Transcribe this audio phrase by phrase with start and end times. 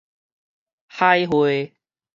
[0.87, 1.75] 海蟹